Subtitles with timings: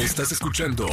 [0.00, 0.86] Estás escuchando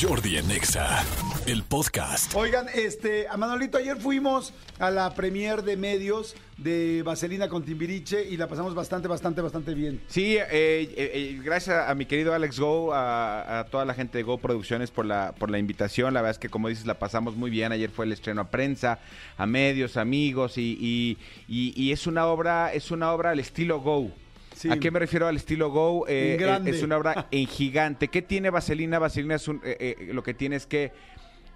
[0.00, 1.04] Jordi en Exa,
[1.46, 2.32] el podcast.
[2.36, 8.24] Oigan, este, a Manolito, ayer fuimos a la premier de medios de Vaselina con Timbiriche
[8.24, 10.00] y la pasamos bastante, bastante, bastante bien.
[10.06, 14.18] Sí, eh, eh, eh, gracias a mi querido Alex Go, a, a toda la gente
[14.18, 16.14] de Go Producciones por la, por la invitación.
[16.14, 17.72] La verdad es que, como dices, la pasamos muy bien.
[17.72, 19.00] Ayer fue el estreno a prensa,
[19.38, 21.18] a medios, amigos, y, y-
[21.48, 24.12] y- y es una obra, es una obra al estilo Go.
[24.54, 24.70] Sí.
[24.70, 26.06] ¿A qué me refiero al estilo Go?
[26.08, 26.70] Eh, grande.
[26.70, 28.08] Es una obra en gigante.
[28.08, 28.98] ¿Qué tiene Vaselina?
[28.98, 30.92] Vaselina es un, eh, eh, lo que tiene es que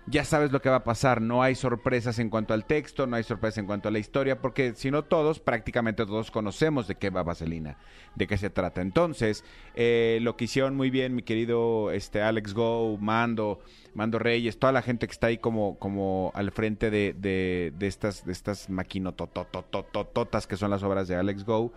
[0.06, 1.20] ya sabes lo que va a pasar.
[1.20, 4.40] No hay sorpresas en cuanto al texto, no hay sorpresas en cuanto a la historia,
[4.40, 7.76] porque si no todos, prácticamente todos conocemos de qué va Vaselina,
[8.14, 8.82] de qué se trata.
[8.82, 13.60] Entonces, eh, lo que hicieron muy bien mi querido este, Alex Go, Mando,
[13.94, 17.86] Mando Reyes, toda la gente que está ahí como, como al frente de, de, de
[17.86, 21.72] estas, de estas maquinototototototas que son las obras de Alex Go,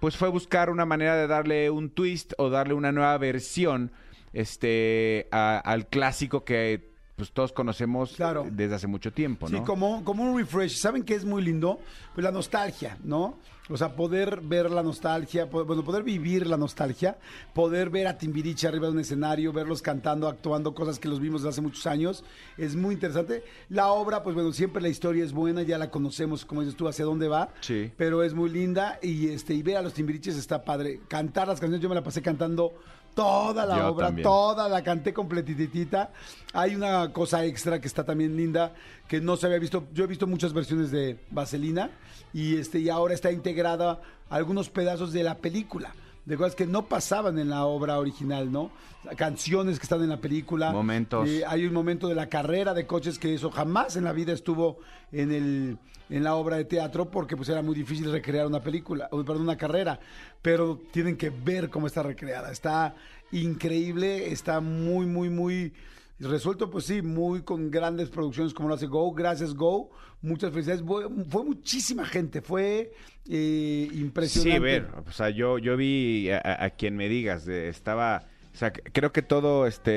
[0.00, 3.92] pues fue buscar una manera de darle un twist o darle una nueva versión
[4.32, 6.89] este, al clásico que
[7.20, 8.46] pues todos conocemos Claro.
[8.50, 9.58] desde hace mucho tiempo, ¿no?
[9.58, 10.76] Sí, como, como un refresh.
[10.78, 11.78] ¿Saben qué es muy lindo?
[12.14, 13.36] Pues la nostalgia, ¿no?
[13.68, 17.18] O sea, poder ver la nostalgia, po- bueno, poder vivir la nostalgia,
[17.54, 21.42] poder ver a Timbiriche arriba de un escenario, verlos cantando, actuando, cosas que los vimos
[21.42, 22.24] desde hace muchos años,
[22.58, 23.44] es muy interesante.
[23.68, 26.88] La obra, pues bueno, siempre la historia es buena, ya la conocemos, como dices tú,
[26.88, 27.92] hacia dónde va, Sí.
[27.96, 31.00] pero es muy linda y este y ver a los Timbiriches está padre.
[31.06, 32.72] Cantar las canciones, yo me la pasé cantando
[33.14, 34.22] toda la Yo obra, también.
[34.24, 36.10] toda la canté completitita.
[36.52, 38.72] Hay una cosa extra que está también linda,
[39.08, 39.84] que no se había visto.
[39.92, 41.90] Yo he visto muchas versiones de Vaselina
[42.32, 45.92] y este y ahora está integrada algunos pedazos de la película.
[46.30, 48.70] De cosas que no pasaban en la obra original, ¿no?
[49.16, 50.70] Canciones que están en la película.
[50.70, 51.28] Momentos.
[51.28, 54.32] Eh, hay un momento de la carrera de coches que eso jamás en la vida
[54.32, 54.78] estuvo
[55.10, 59.08] en el en la obra de teatro porque pues era muy difícil recrear una película,
[59.10, 59.98] o, perdón, una carrera,
[60.40, 62.52] pero tienen que ver cómo está recreada.
[62.52, 62.94] Está
[63.32, 65.72] increíble, está muy muy muy
[66.20, 69.12] resuelto, pues sí, muy con grandes producciones como lo hace Go.
[69.12, 69.90] Gracias Go,
[70.20, 70.82] muchas felicidades.
[71.28, 72.92] Fue, muchísima gente, fue
[73.28, 74.56] eh, impresionante.
[74.58, 78.24] Sí, ver, o sea, yo, yo vi a, a- a quien me digas, de- estaba,
[78.52, 79.92] o sea, creo que todo este,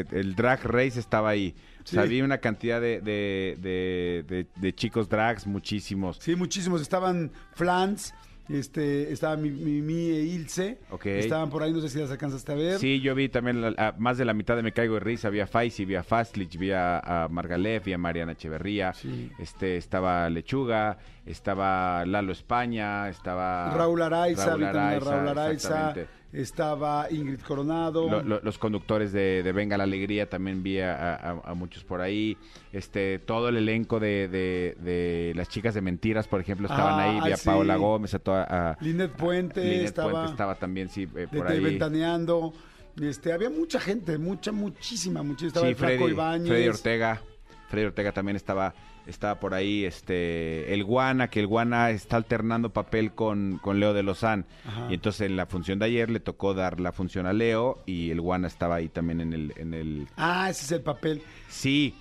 [0.00, 1.54] eh, el drag race estaba ahí.
[1.82, 2.08] O sea, Sí.
[2.10, 6.18] vi una cantidad de, de- de chicos drags, muchísimos.
[6.20, 6.82] Sí, muchísimos.
[6.82, 8.12] Estaban Flans,
[8.48, 10.78] este, estaba mi, mi, e Ilse.
[10.90, 11.06] Ok.
[11.06, 12.78] Estaban por ahí, no sé si las alcanzaste a ver.
[12.78, 15.28] Sí, yo vi también la- a- más de la mitad de Me Caigo de Risa.
[15.28, 18.92] Había Faisy, vi a Fastlich, vi a, a Margalef, vi a Mariana Echeverría.
[18.94, 19.30] Sí.
[19.38, 23.74] Este, estaba Lechuga, estaba Lalo España, estaba...
[23.74, 25.94] Raúl Araiza, Raúl vi a Araiza, Raúl Araiza.
[26.32, 28.08] Estaba Ingrid Coronado.
[28.08, 31.84] Lo- lo- los conductores de, de Venga la Alegría también vi a, a- a muchos
[31.84, 32.36] por ahí.
[32.72, 37.02] Este, todo el elenco de, de- de las chicas de mentiras, por ejemplo, estaban Ah,
[37.04, 37.20] ahí.
[37.28, 37.46] Vi a sí.
[37.46, 41.60] Paola Gómez, a toda Linet Puente Linet estaba, Puente estaba también, sí, eh, por ahí.
[41.60, 42.52] Ventaneando.
[43.00, 45.48] Este, había mucha gente, mucha, muchísima, muchísima.
[45.48, 46.48] Estaba Sí, el.
[46.48, 47.22] Freddy Ortega.
[47.68, 48.74] Freddy Ortega también estaba,
[49.06, 49.84] estaba por ahí.
[49.84, 54.46] Este, el Guana, que el Guana está alternando papel con, con Leo de Lozán.
[54.66, 54.86] Ajá.
[54.90, 58.10] Y entonces en la función de ayer le tocó dar la función a Leo y
[58.10, 61.22] el Guana estaba ahí también en el, en el, Ah, ese es el papel.
[61.48, 61.94] Sí,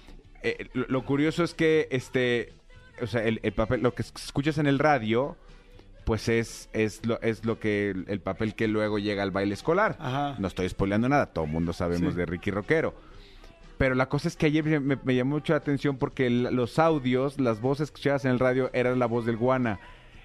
[0.44, 2.54] eh, lo, lo curioso es que este,
[3.02, 5.36] o sea, el, el papel, lo que es- escuchas en el radio,
[6.06, 9.54] pues es, es lo, es lo que el, el papel que luego llega al baile
[9.54, 9.98] escolar.
[10.00, 10.36] Ajá.
[10.40, 12.18] No estoy spoileando nada, todo el mundo sabemos Sí.
[12.20, 12.94] de Ricky Rockero.
[13.78, 17.62] Pero la cosa es que ayer me, llamó mucho la atención porque los audios, las
[17.62, 19.80] voces escuchadas en el radio, eran la voz del Guana.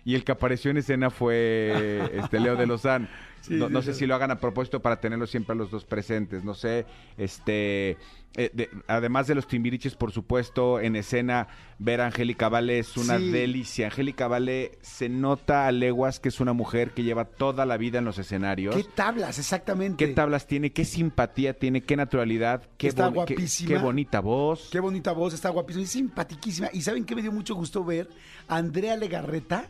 [0.04, 3.08] Y el que apareció en escena fue este Leo de Lozán.
[3.40, 4.00] Sí, no sí, no sé sí.
[4.00, 6.44] si lo hagan a propósito para tenerlos siempre a los dos presentes.
[6.44, 6.86] No sé,
[7.18, 7.96] este...
[8.36, 11.48] eh, de- además de los timbiriches, por supuesto, en escena,
[11.80, 13.86] ver a Angélica Vale es una delicia.
[13.86, 17.98] Angélica Vale se nota a leguas que es una mujer que lleva toda la vida
[17.98, 18.76] en los escenarios.
[18.76, 20.04] ¿Qué tablas, exactamente?
[20.06, 20.72] ¿Qué tablas tiene?
[20.72, 21.80] ¿Qué simpatía tiene?
[21.82, 22.62] ¿Qué naturalidad?
[22.76, 23.68] ¿Qué, Está boni- qué- guapísima.
[23.70, 24.68] qué bonita voz.
[24.70, 26.68] Qué bonita voz, está guapísima y simpatiquísima.
[26.72, 28.08] Y saben que me dio mucho gusto ver
[28.46, 29.66] Andrea Legarreta.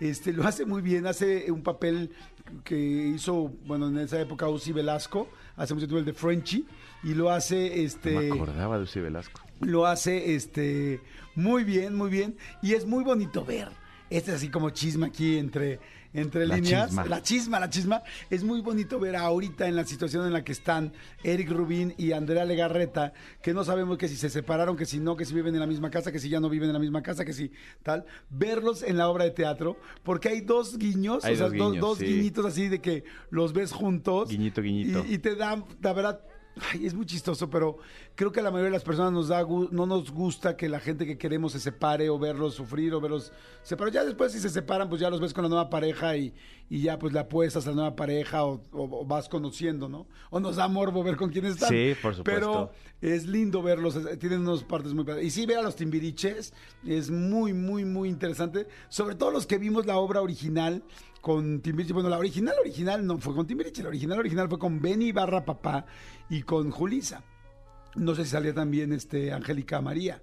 [0.00, 2.10] Este, lo hace muy bien, hace un papel
[2.64, 6.66] que hizo, bueno, en esa época Uzi Velasco, hace mucho tiempo el de Frenchy,
[7.02, 9.40] y lo hace, este, No me acordaba de Uzi Velasco.
[9.60, 11.00] lo hace, este,
[11.34, 13.68] muy bien, muy bien, y es muy bonito ver.
[14.14, 15.80] Este es así como chisma aquí entre,
[16.12, 16.86] entre La líneas.
[16.88, 17.04] chisma.
[17.06, 18.02] La chisma, la chisma.
[18.30, 20.92] Es muy bonito ver ahorita en la situación en la que están
[21.24, 23.12] Eric Rubín y Andrea Legarreta,
[23.42, 25.66] que no sabemos que si se separaron, que si no, que si viven en la
[25.66, 27.50] misma casa, que si ya no viven en la misma casa, que si
[27.82, 28.04] tal.
[28.30, 31.70] Verlos en la obra de teatro, porque hay dos guiños, Hay o sea, dos dos,
[31.72, 32.04] guiños, dos sí.
[32.06, 34.28] guiñitos así de que los ves juntos.
[34.28, 35.04] Guiñito, guiñito.
[35.08, 36.20] Y, y te dan, la verdad,
[36.72, 37.78] Ay, es muy chistoso, pero
[38.14, 39.42] creo que a la mayoría de las personas nos da
[39.72, 43.32] no nos gusta que la gente que queremos se separe o verlos sufrir o verlos
[43.64, 43.92] separar.
[43.92, 46.32] Ya después si se separan, pues ya los ves con la nueva pareja y,
[46.70, 50.06] y ya pues le apuestas a la nueva pareja o, o- o vas conociendo, ¿no?
[50.30, 51.70] O nos da morbo ver con quién están.
[51.70, 52.24] Sí, por supuesto.
[52.24, 52.70] Pero
[53.14, 55.04] es lindo verlos, tienen unas partes muy.
[55.22, 56.54] Y sí, ver a los Timbiriches
[56.86, 58.68] es muy, muy, muy interesante.
[58.88, 60.84] Sobre todo los que vimos la obra original
[61.24, 61.94] con Timbiriche.
[61.94, 63.82] Bueno, la original, original no fue con Timbiriche.
[63.82, 65.86] La original, original fue con Benny Barra Papá
[66.28, 67.24] y con Julisa.
[67.94, 70.20] No sé si salía también este Angélica María,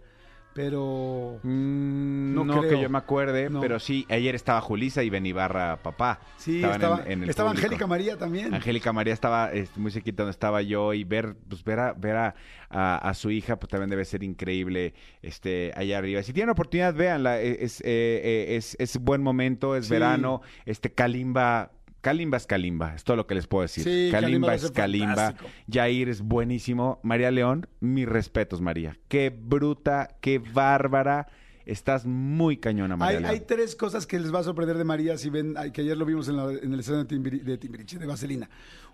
[0.54, 1.40] pero...
[1.44, 2.72] Mm, No no creo.
[2.72, 3.60] que yo me acuerde, No.
[3.62, 6.20] pero sí, ayer estaba Julisa y Benibarra papá.
[6.38, 7.52] Sí, Estaban estaba, en- en el estaba.
[7.52, 8.54] Angélica María también.
[8.54, 12.16] Angélica María estaba este, muy cerquita donde estaba yo y ver, pues ver a, ver
[12.16, 12.36] a,
[12.70, 16.24] a- a su hija, pues también debe ser increíble, este, allá arriba.
[16.24, 17.86] Si tienen oportunidad, véanla, e- es, eh,
[18.24, 19.92] eh, es, es buen momento, es Sí.
[19.92, 21.72] verano, este Kalimba.
[22.02, 23.84] Kalimba es Kalimba, es todo lo que les puedo decir.
[23.84, 25.16] Sí, Kalimba Kalimba es Kalimba.
[25.16, 25.50] fantástico.
[25.72, 27.00] Jair es buenísimo.
[27.04, 28.98] María León, mis respetos, María.
[29.08, 31.28] Qué bruta, qué bárbara.
[31.66, 33.34] Estás muy cañona, María Hay, León.
[33.36, 36.06] hay tres cosas que les va a sorprender de María si ven, que ayer lo
[36.06, 38.50] vimos en, la- en el escenario de, Timbiri- de Timbiriche, de Vaselina.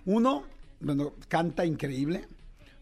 [0.06, 0.44] Uno,
[0.81, 2.25] bueno, canta increíble.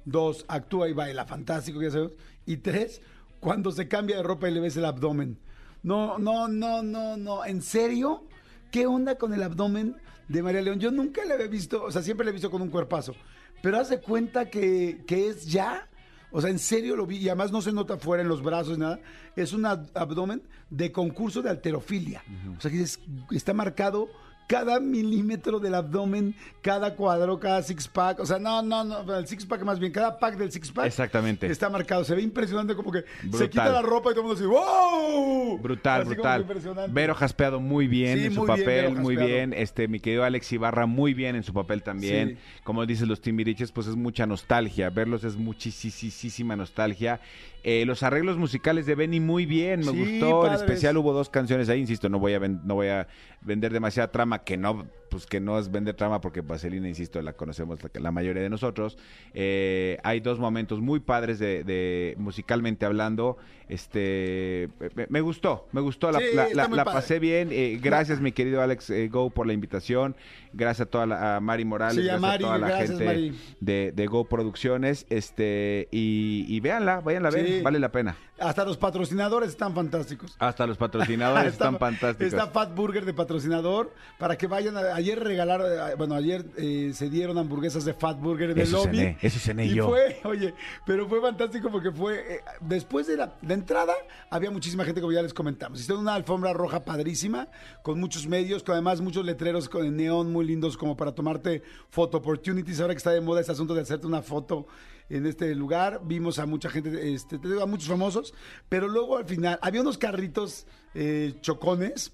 [0.04, 2.13] Dos, actúa y baila fantástico, ya sabemos.
[2.48, 3.01] Y tres,
[3.39, 5.38] cuando se cambia de ropa y le ves el abdomen.
[5.83, 7.45] No, no, no, no, no.
[7.45, 8.24] ¿En serio?
[8.71, 9.95] ¿Qué onda con el abdomen
[10.27, 10.79] de María León?
[10.79, 13.15] Yo nunca le había visto, o sea, siempre le he visto con un cuerpazo.
[13.62, 15.88] Pero haz de cuenta que, que es ya.
[16.31, 18.77] O sea, en serio lo vi y además no se nota fuera en los brazos,
[18.77, 19.00] nada.
[19.35, 22.21] Es un ab- abdomen de concurso de alterofilia.
[22.57, 23.00] O sea, que es-
[23.31, 24.09] está marcado
[24.47, 28.19] cada milímetro del abdomen, cada cuadro, cada six pack.
[28.19, 30.86] O sea, no, no, no, el six pack más bien, cada pack del six pack.
[30.86, 31.47] Exactamente.
[31.47, 32.03] Está marcado.
[32.03, 35.57] Se ve impresionante como que se quita la ropa y todo el mundo dice, ¡wow!
[35.57, 36.45] Brutal, Así brutal.
[36.89, 39.53] Vero jaspeado muy bien Sí, en su muy papel, muy bien.
[39.53, 42.38] Este, mi querido Alex Ibarra, muy bien en su papel también.
[42.38, 42.62] Sí.
[42.63, 44.89] Como dicen los Timbiriches, pues es mucha nostalgia.
[44.89, 47.19] Verlos es muchísima nostalgia.
[47.68, 50.45] Eh, los arreglos musicales de Benny muy bien, me Sí, gustó.
[50.45, 53.07] En especial hubo dos canciones ahí, insisto, no voy a no voy a
[53.41, 57.34] vender demasiada trama, que no, pues que no es vender trama porque Vaselina, insisto, la
[57.34, 58.98] conocemos la, la mayoría de nosotros.
[59.34, 63.38] Eh, hay dos momentos muy padres de, de musicalmente hablando.
[63.68, 67.50] Este me, me gustó, me gustó, la, Sí, la- pasé bien.
[67.52, 70.16] Eh, gracias, mi querido Alex eh, Go, por la invitación.
[70.54, 72.98] Gracias a toda la, a Mari Morales, Sí, a gracias Mari, a toda la gracias,
[73.00, 75.06] gente de, de Go Producciones.
[75.10, 77.62] Este, y, y véanla, váyanla a ver, Sí.
[77.62, 78.16] vale la pena.
[78.40, 80.36] Hasta los patrocinadores están fantásticos.
[80.40, 82.34] Hasta los patrocinadores están fantásticos.
[82.34, 84.78] Está Fat Burger de patrocinador para que vayan.
[84.78, 88.77] a- ayer regalaron, eh, bueno, ayer eh, se dieron hamburguesas de Fat Burger en Eso
[88.77, 88.97] el lobby.
[88.97, 89.89] cené, eso cené y yo.
[89.89, 90.53] fue, oye,
[90.86, 93.94] pero fue fantástico porque fue, eh, después de la de entrada,
[94.30, 95.80] había muchísima gente, como ya les comentamos.
[95.81, 97.50] Hicieron una alfombra roja padrísima,
[97.83, 102.18] con muchos medios, con además muchos letreros con neón muy lindos como para tomarte photo
[102.18, 102.80] opportunities.
[102.80, 104.68] Ahora que está de moda este asunto de hacerte una foto
[105.09, 108.33] en este lugar, vimos a mucha gente, este, te digo, a muchos famosos,
[108.69, 110.65] pero luego al final había unos carritos
[110.95, 112.13] eh, chocones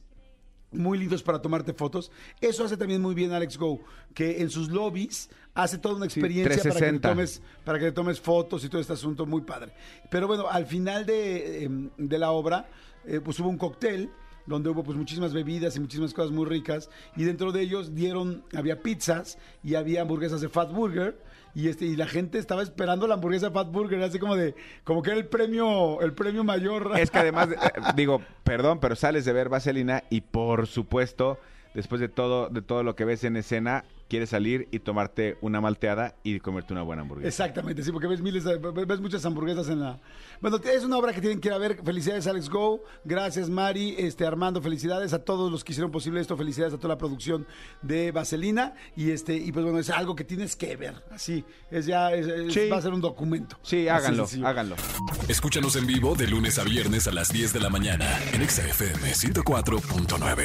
[0.72, 2.12] muy lindos para tomarte fotos.
[2.40, 3.80] Eso hace también muy bien Alex Go,
[4.14, 7.10] que en sus lobbies hace toda una experiencia para, que le 360.
[7.10, 9.74] tomes, para que le tomes fotos y todo este asunto muy padre.
[10.10, 12.70] Pero bueno, al final de, eh, de la obra,
[13.06, 14.10] eh, pues hubo un cóctel
[14.46, 16.90] donde hubo pues muchísimas bebidas y muchísimas cosas muy ricas.
[17.16, 21.18] Y dentro de ellos dieron había pizzas y había hamburguesas de Fat Burger.
[21.54, 24.56] Y este y la gente estaba esperando la hamburguesa de Fat Burger así como de
[24.84, 26.92] como que era el premio el premio mayor.
[26.98, 27.58] Es que además, eh,
[27.96, 31.40] digo, perdón, pero sales de ver Vaselina y por supuesto,
[31.74, 35.62] después de todo, de todo lo que ves en escena, quieres salir y tomarte una
[35.62, 37.30] malteada y comerte una buena hamburguesa.
[37.30, 40.00] Exactamente, sí, porque ves miles, de- ves muchas hamburguesas en la.
[40.42, 41.80] Bueno, es una obra que tienen que ir a ver.
[41.84, 42.84] Felicidades, Alex Go.
[43.06, 44.62] Gracias, Mari, este Armando.
[44.62, 46.36] Felicidades a todos los que hicieron posible esto.
[46.36, 47.48] Felicidades a toda la producción
[47.82, 48.74] de Vaselina.
[48.98, 50.96] Y este, y pues bueno, es algo que tienes que ver.
[51.12, 52.68] Así, es ya, es- es- Sí.
[52.70, 53.58] va a ser un documento.
[53.62, 54.76] Sí, Así háganlo, háganlo.
[55.30, 58.68] Escúchanos en vivo de lunes a viernes a las 10 de la mañana en Exa
[58.68, 60.44] FM 104.9.